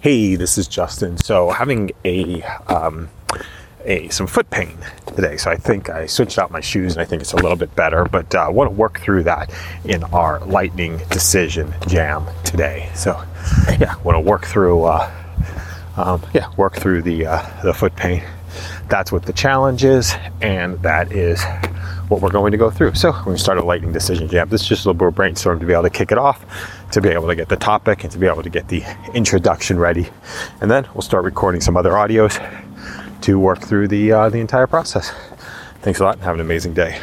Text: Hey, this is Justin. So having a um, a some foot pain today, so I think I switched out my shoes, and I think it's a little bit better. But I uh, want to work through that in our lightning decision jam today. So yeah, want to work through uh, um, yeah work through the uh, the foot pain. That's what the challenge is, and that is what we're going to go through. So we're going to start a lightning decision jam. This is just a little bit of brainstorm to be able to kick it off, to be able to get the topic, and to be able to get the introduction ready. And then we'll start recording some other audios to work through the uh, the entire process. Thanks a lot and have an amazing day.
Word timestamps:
Hey, 0.00 0.34
this 0.34 0.56
is 0.56 0.66
Justin. 0.66 1.18
So 1.18 1.50
having 1.50 1.90
a 2.06 2.42
um, 2.68 3.10
a 3.84 4.08
some 4.08 4.26
foot 4.26 4.48
pain 4.48 4.78
today, 5.04 5.36
so 5.36 5.50
I 5.50 5.56
think 5.56 5.90
I 5.90 6.06
switched 6.06 6.38
out 6.38 6.50
my 6.50 6.60
shoes, 6.60 6.94
and 6.94 7.02
I 7.02 7.04
think 7.04 7.20
it's 7.20 7.34
a 7.34 7.36
little 7.36 7.54
bit 7.54 7.76
better. 7.76 8.06
But 8.06 8.34
I 8.34 8.46
uh, 8.46 8.50
want 8.50 8.70
to 8.70 8.74
work 8.74 8.98
through 9.00 9.24
that 9.24 9.52
in 9.84 10.02
our 10.04 10.40
lightning 10.46 11.02
decision 11.10 11.74
jam 11.86 12.24
today. 12.44 12.88
So 12.94 13.22
yeah, 13.78 13.94
want 13.96 14.16
to 14.16 14.20
work 14.20 14.46
through 14.46 14.84
uh, 14.84 15.12
um, 15.98 16.22
yeah 16.32 16.50
work 16.56 16.76
through 16.76 17.02
the 17.02 17.26
uh, 17.26 17.62
the 17.62 17.74
foot 17.74 17.94
pain. 17.94 18.22
That's 18.88 19.12
what 19.12 19.24
the 19.24 19.32
challenge 19.32 19.84
is, 19.84 20.14
and 20.40 20.80
that 20.82 21.12
is 21.12 21.42
what 22.08 22.20
we're 22.20 22.30
going 22.30 22.52
to 22.52 22.58
go 22.58 22.70
through. 22.70 22.94
So 22.94 23.12
we're 23.12 23.22
going 23.22 23.36
to 23.36 23.42
start 23.42 23.58
a 23.58 23.64
lightning 23.64 23.92
decision 23.92 24.28
jam. 24.28 24.48
This 24.48 24.62
is 24.62 24.68
just 24.68 24.84
a 24.84 24.88
little 24.88 24.98
bit 24.98 25.08
of 25.08 25.14
brainstorm 25.14 25.60
to 25.60 25.66
be 25.66 25.72
able 25.72 25.84
to 25.84 25.90
kick 25.90 26.10
it 26.10 26.18
off, 26.18 26.44
to 26.92 27.00
be 27.00 27.08
able 27.08 27.28
to 27.28 27.36
get 27.36 27.48
the 27.48 27.56
topic, 27.56 28.02
and 28.02 28.12
to 28.12 28.18
be 28.18 28.26
able 28.26 28.42
to 28.42 28.50
get 28.50 28.68
the 28.68 28.82
introduction 29.14 29.78
ready. 29.78 30.08
And 30.60 30.70
then 30.70 30.88
we'll 30.94 31.02
start 31.02 31.24
recording 31.24 31.60
some 31.60 31.76
other 31.76 31.92
audios 31.92 32.38
to 33.22 33.38
work 33.38 33.60
through 33.60 33.88
the 33.88 34.12
uh, 34.12 34.28
the 34.28 34.38
entire 34.38 34.66
process. 34.66 35.12
Thanks 35.82 36.00
a 36.00 36.04
lot 36.04 36.14
and 36.14 36.24
have 36.24 36.34
an 36.34 36.40
amazing 36.40 36.74
day. 36.74 37.00